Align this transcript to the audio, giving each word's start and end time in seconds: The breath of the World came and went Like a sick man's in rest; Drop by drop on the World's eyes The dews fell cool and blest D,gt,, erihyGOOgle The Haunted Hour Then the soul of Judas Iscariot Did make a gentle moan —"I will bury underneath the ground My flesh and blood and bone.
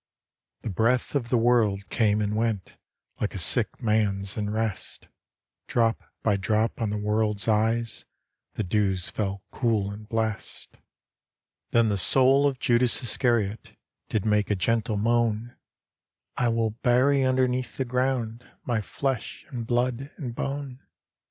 The 0.63 0.71
breath 0.71 1.13
of 1.13 1.29
the 1.29 1.37
World 1.37 1.87
came 1.89 2.21
and 2.21 2.35
went 2.35 2.75
Like 3.19 3.35
a 3.35 3.37
sick 3.37 3.83
man's 3.83 4.35
in 4.35 4.49
rest; 4.49 5.09
Drop 5.67 6.01
by 6.23 6.37
drop 6.37 6.81
on 6.81 6.89
the 6.89 6.97
World's 6.97 7.47
eyes 7.47 8.05
The 8.55 8.63
dews 8.63 9.09
fell 9.09 9.43
cool 9.51 9.91
and 9.91 10.09
blest 10.09 10.71
D,gt,, 10.71 10.73
erihyGOOgle 10.73 10.73
The 10.73 11.77
Haunted 11.77 11.77
Hour 11.77 11.83
Then 11.83 11.89
the 11.89 11.97
soul 11.99 12.47
of 12.47 12.59
Judas 12.59 13.03
Iscariot 13.03 13.77
Did 14.09 14.25
make 14.25 14.49
a 14.49 14.55
gentle 14.55 14.97
moan 14.97 15.55
—"I 16.35 16.47
will 16.47 16.71
bury 16.71 17.21
underneath 17.23 17.77
the 17.77 17.85
ground 17.85 18.43
My 18.65 18.81
flesh 18.81 19.45
and 19.51 19.67
blood 19.67 20.09
and 20.17 20.33
bone. 20.33 20.79